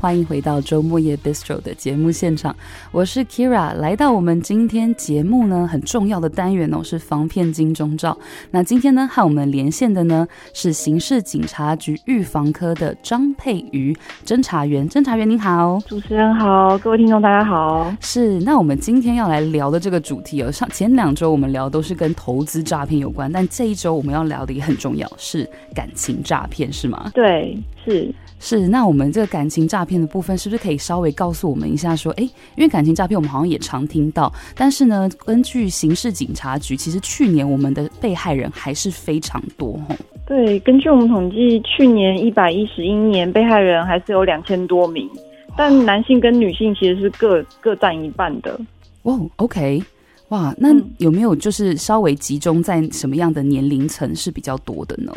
[0.00, 2.56] 欢迎回到周末夜 Bistro 的节目现场，
[2.90, 8.16] 我是 Kira，来到我们今天节目呢很重要的单元哦，是防骗金钟罩。
[8.50, 17.94] 那今天呢和我们连线的呢是刑事警察局预防科的张佩瑜侦查员，侦查员您好，主持人好，各位听众大家好。
[18.00, 27.10] 是，那我们今天要来聊的这个主题哦，上前两周我们聊都是跟投资诈骗有关，但这一周我们要聊的也很重要，是感情诈骗，是吗？
[27.12, 28.10] 对，是。
[28.42, 31.94] 是，那我们这个感情诈骗的部分，是不是可以稍微告诉我们一下？
[31.94, 32.22] 说，哎，
[32.56, 39.94] 因为感情诈骗我们好像也常听到，但是呢，根据刑事警察局，其实去年我们的被害人还是非常多，吼。
[40.26, 45.06] 对，根据我们统计，去年一百一十一年被害人还是有两千多名，
[45.54, 48.58] 但男性跟女性其实是各各占一半的。
[49.02, 49.82] 哦，OK，
[50.28, 55.12] 哇，那有没有就是稍微集中在什么样的年龄层是比较多的呢？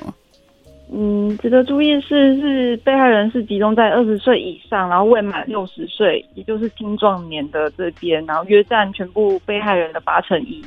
[0.95, 10.63] 嗯，值得注意的是，是被害人是集中在二十岁以上，然后未满六十岁，也就是青壮年的这边，然后约占全部被害人的八成一。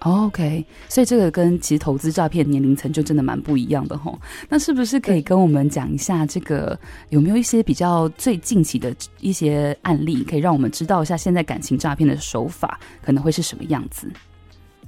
[0.00, 4.18] OK，所以这个跟其实投资诈骗年龄层就真的蛮不一样的吼。
[4.48, 6.76] 那是不是可以跟我们讲一下，这个
[7.10, 14.08] 有没有一些比较最近期的一些案例，可以让我们知道一下现在感情诈骗的手法可能会是什么样子？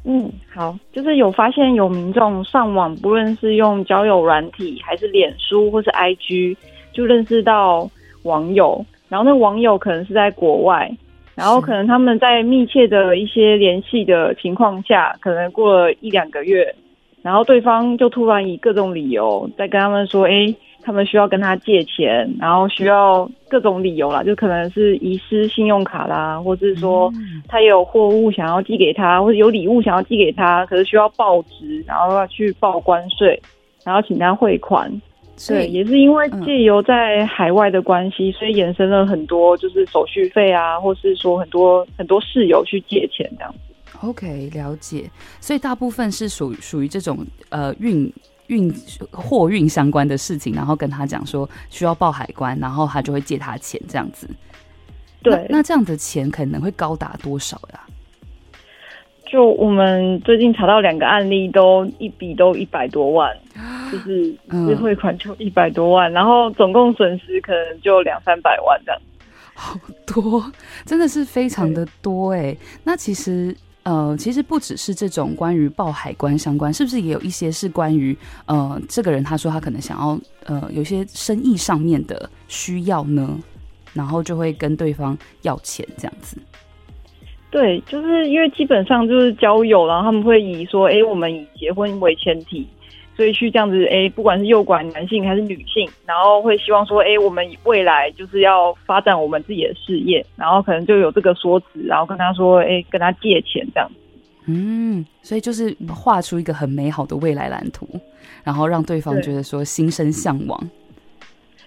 [0.04, 6.56] 嗯，好，就是有发现有民众上网，不论是用交友软体，还是脸书或是 IG，
[6.92, 7.88] 就认识到
[8.22, 10.90] 网友，然后那网友可能是在国外，
[11.34, 16.74] 然后可能他们在密切的一些联系的情况下，可能过了一两个月，
[17.22, 20.54] 然后对方就突然以各种理由在跟他们说，哎。
[20.82, 27.12] 他们需要跟他借钱，然后需要各种理由啦，就可能是遗失信用卡啦，或是说
[27.46, 33.38] 他有货物想要寄给他，或者有礼物想要寄给他，可是需要报值，然后要去报关税，
[33.84, 34.90] 然后请他汇款。
[35.46, 43.70] 对，也是因为借由在海外的关系，所以衍生了很多就是手续费啊，或是说很多很多室友去借钱这样子。
[44.02, 45.11] OK，了解。
[45.40, 48.12] 所以大部分是属于属于这种呃运。
[48.50, 48.68] 运
[49.12, 54.28] 货运相关的事情，然后跟他讲说需要报海关，然后他就会借他钱这样子。
[55.22, 57.80] 对，那，那这样的钱可能会高达多少呀？
[59.24, 63.33] 就我们最近查到两个案例，都一笔都一百多万，
[63.92, 69.00] 就是是汇款就一百多万，嗯，然后总共损失可能就两三百万这样。
[69.55, 70.44] 好多，
[70.84, 72.56] 真的是非常的多哎。
[72.83, 73.56] 那其实。
[73.83, 83.39] 呃，其实不只是这种关于报海关相关，是不是也有一些是关于呃，这个人他说他可能想要呃，有些生意上面的需要呢，
[83.95, 86.36] 然后就会跟对方要钱这样子。
[87.51, 92.69] 对，就是因为基本上就是交友，然后他们会以说，哎，我们以结婚为前提。
[93.20, 103.95] 所以去这样子，哎，不管是诱拐男性还是女性，然后会希望说，哎，我们未来就是要发展我们自己的事业，然后可能就有这个说辞，然后跟他说，哎，跟他借钱这样子。
[104.47, 107.86] 嗯，所以就是画出一个很美好的未来蓝图，
[108.42, 110.58] 然后让对方觉得说心生向往。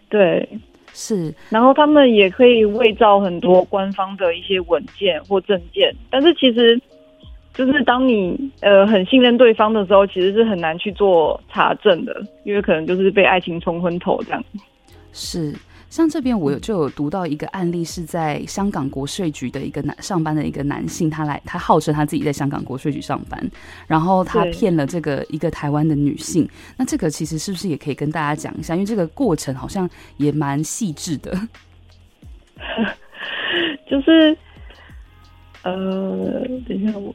[0.09, 0.50] 对，
[0.91, 1.31] 是。
[1.52, 6.81] 然后他们也可以伪造很多官方的一些文件或证件，但是其实。
[7.53, 14.44] 就是当你呃很信任对方的时候，其实是很难去做查证的，因为可能就是被爱情冲昏头这样。
[15.12, 15.53] 是，
[15.88, 23.40] 像这边我有就有读到一个案例，是在香港国税局的一个男上班的一个男性，他来他号称他自己在香港国税局上班，
[23.85, 26.50] 然后他骗了这个一个台湾的女性。
[26.75, 28.74] 那这个其实是不是也可以跟大家讲一下？
[28.74, 29.88] 因为这个过程好像
[30.18, 31.31] 也蛮细致的。
[33.88, 34.35] 就是。
[35.63, 37.13] 呃，等一下，我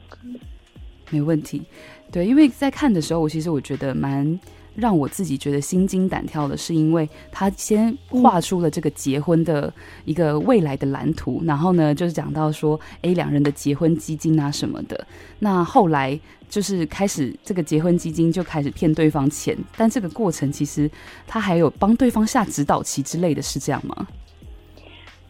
[1.09, 1.63] 没问题。
[2.11, 4.39] 对，因为在看的时候，我其实我觉得蛮
[4.75, 9.71] 让我自己觉得心惊胆跳的，是因为他先画出了这个结婚的
[10.05, 15.07] 一个未来的蓝图，然后呢，就是讲到说，哎，两人的结婚基金啊什么的。
[15.37, 20.89] 那后来就是开始这个结婚基金就开始骗对方钱，但这个过程其实
[21.27, 24.07] 他还有帮对方下指导棋之类的，是这样吗？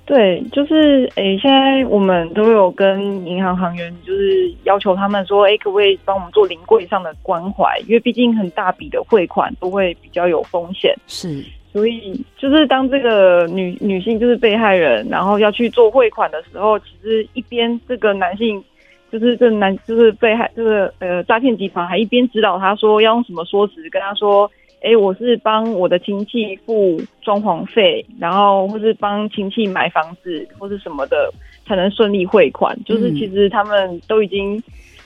[0.10, 7.80] 对，就是诶，现在我们都有跟银行行员，就是要求他们说，诶，可不可以帮我们做临柜上的关怀？
[7.86, 10.96] 因为毕竟很大笔的汇款都会比较有风险。
[11.06, 18.64] 是，所以就是当这个女女性就是被害人，然后要去做汇款的时候，其实一边这个男性
[19.12, 24.50] 就是这男就是被害这个呃诈骗集团还一边指导他说要用什么说辞跟他说。
[24.82, 31.30] 哎，我是帮我的亲戚付装潢费，然后或是帮亲戚买房子或是什么的，
[31.68, 32.78] 才能顺利汇款。
[32.86, 34.62] 就是其实他们都已经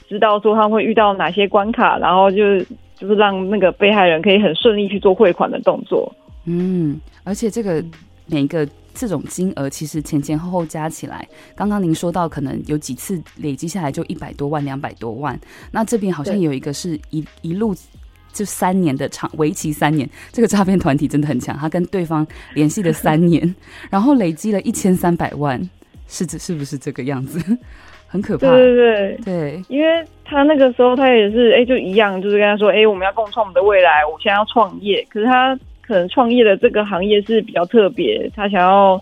[0.08, 2.60] 知道说他会遇到哪些关卡，然后就
[2.96, 6.14] 就是让那个被害人可以很顺利去做汇款的动作。
[6.46, 7.84] 嗯，而且这个
[8.28, 15.40] 每一个这种金额，其实前前后后加起来，刚刚您说到可能有几次累积下来就一百多万、两百多万，
[15.72, 17.74] 那这边好像有一个是一一路
[18.34, 23.56] 就三年的长为期三年，这个诈骗团体真的很强，他跟对方联系了三年，
[23.90, 25.62] 然后累积了一千三百万，
[26.08, 27.40] 是这是不是这个样子？
[28.08, 35.58] 很可怕，对对对对，因为他那个时候他也是哎，就一样，就是跟他说哎，我们要共创我们的未来，我现在要创业，可是他。
[35.86, 39.00] 可能创业的这个行业是比较特别，他想要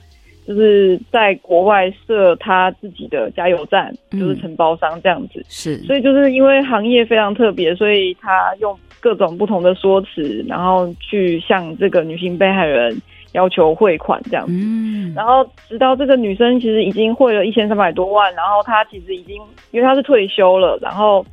[0.54, 5.44] 就是在国外设他自己的加油站，嗯、就是承包商这样子。
[5.48, 13.02] 是，所以就是因为行业非常特别，所以他用各种不同的说辞，然后去向这个女性被害人
[13.32, 14.52] 要求汇款这样子。
[14.54, 21.26] 嗯，然后直到这个女生其实已经汇了一千三百多万，然后她其实已经因为她是退休了，然后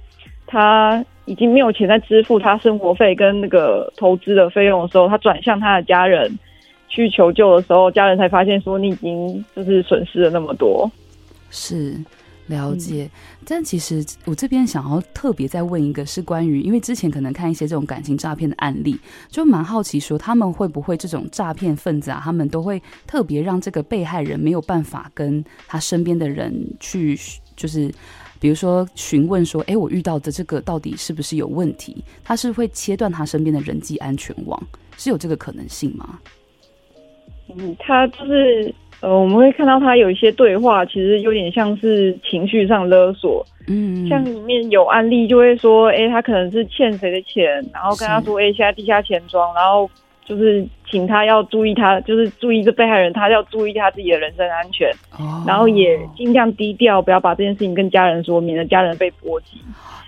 [0.47, 1.05] 她。
[1.29, 6.39] 已经没有钱再支付他生活费跟那个投资的费用的时候，他转向他的家人
[6.89, 10.91] 去求救的时候，家人才发现说，你已经就是损失了那么多。
[11.51, 11.97] 是
[12.47, 13.09] 了解，
[13.45, 18.99] 但其实我这边想要特别再问一个，是关于因为之前可能看一些这种感情诈骗的案例，
[19.29, 27.19] 就蛮好奇说他们会不会这种诈骗分子啊，他们都会特别让这个被害人没有办法跟他身边的人去
[27.55, 27.93] 就是。
[28.41, 32.05] 比如说询问说，哎，我遇到的这个到底是不是有问题？
[32.23, 34.63] 他是会切断他身边的人际安全网，
[34.97, 36.21] 是有这个可能性吗？
[37.57, 43.45] 嗯，他就是呃，我们会看到他有一些对话，其实有点像是情绪上勒索。
[43.67, 49.91] 嗯，像里面有案例就会说，哎，他可能是欠谁的钱，然后跟他说，哎，现在地下钱庄，然后。
[50.25, 55.49] 就是请他要注意他，他就是注意这被害人，他要注意他自己的人身安全，oh.
[55.49, 59.61] 然后也尽量低调，不要把这件事情跟家人说，免得家人被波及。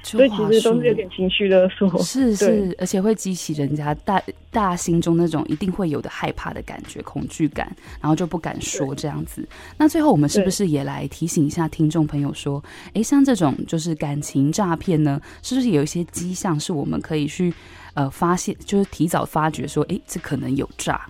[0.02, 9.46] 所以其实都是有点情绪勒索，是是，而且会激起人家大大心中那种一定会有的害怕的感觉、恐惧感，然后就不敢说这样子。
[9.76, 17.52] 那最后我们是不是也来提醒一下听众朋友说，哎，像这种就是感情诈骗呢，是不是有一些迹象是我们可以去
[17.92, 21.00] 呃发现，就是提早发觉说，哎，这可能有诈？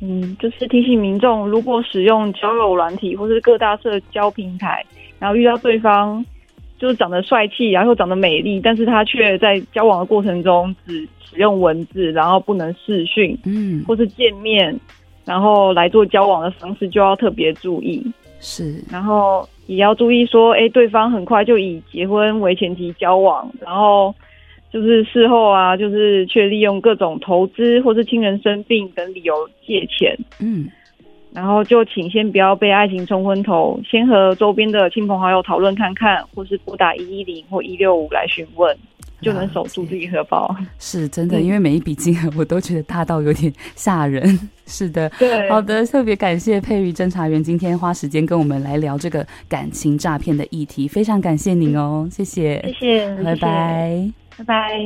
[0.00, 4.84] 嗯，就是提醒民众，如果使用交友软体或是各大社交平台，
[5.18, 6.24] 然后遇到对方。
[6.80, 14.78] 就是长得帅气，然后又长得美丽，但是他却在交往的过程中只使用文字，然后不能视讯，嗯，或是见面，
[15.24, 18.06] 然后来做交往的方式，就要特别注意。
[18.38, 24.14] 是，然后也要注意说，哎，对方很快就以结婚为前提交往，然后
[24.72, 29.34] 就是事后啊，就是却利用各种投资或是亲人生病等理由
[29.66, 30.68] 借钱，嗯。
[31.30, 38.74] 然后就请先不要被爱情冲昏头，先和周边的亲朋好友讨论看看，或是拨打一一零或一六五来询问，
[39.20, 40.56] 就能守住自己荷包。
[40.78, 44.26] 是真的，因为每一笔金额我都觉得大到有点吓人。
[44.66, 54.78] 是的，对，好的，特别感谢佩瑜侦查员今天花时间跟我们来聊这个感情诈骗的议题，非常感谢您哦，谢谢，谢谢，拜拜，拜拜。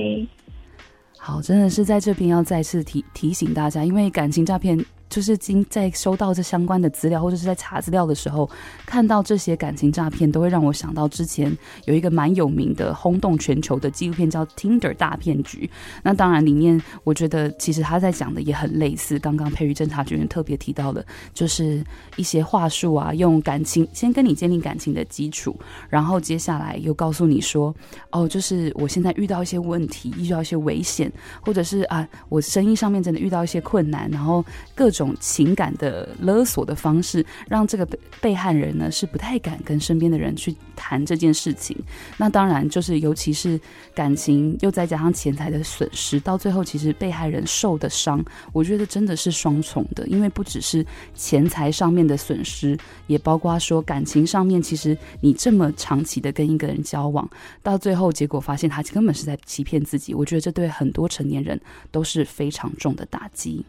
[1.19, 4.85] 好，真的是在这边要再次提提醒大家，因为感情诈骗。
[5.13, 8.49] 就是经在收到这相关的资料，或者是在查资料的时候，
[8.87, 11.55] 看到这些感情诈骗，都会让我想到之前
[11.85, 15.71] 有一个蛮有名的、轰动全球的纪录片，叫《Tinder 大骗局》。
[16.03, 19.19] 那当然，里面我觉得其实他在讲的也很类似。
[19.19, 21.85] 刚刚佩瑜侦查局员特别提到的，就是
[22.17, 25.55] 一些话术啊，用感情先跟你建立感情的基础，
[25.91, 27.75] 然后接下来又告诉你说，
[28.13, 34.43] 哦，就是我现在遇到一些问题，遇到一些危险，或者是啊，我生意上面真的遇到一些困难，然后
[34.75, 35.02] 各种。
[35.03, 37.87] 种情感的勒索的方式，让这个
[38.21, 41.77] 被害人呢是不太敢跟身边的人去谈这件事情。
[42.17, 43.61] 那当然就是，尤其是
[43.95, 50.07] 感情又再加上钱财的损失，到最后其实被害人受的伤，我觉得真的是双重的。
[50.07, 57.29] 因为不只是钱财上面的损失，也包括说感情上面，其实你这么长期的跟一个人交往，
[57.63, 60.15] 到最后结果发现他根本是在欺骗自己。
[60.15, 63.65] 我觉得这对很多成年人都是非常重的打击。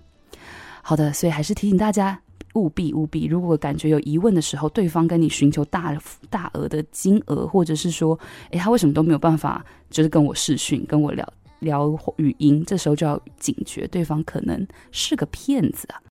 [0.86, 2.20] 好的，所以还是提醒大家，
[2.56, 5.98] 务必务必，如果感觉有疑问的时候，对方跟你寻求大
[6.30, 8.20] 大额的金额，或者是说，
[8.52, 11.26] 诶，他为什么都没有办法，就是跟我视讯，跟我聊
[11.60, 16.02] 聊语音，这时候就要警觉，对方可能是个骗子啊。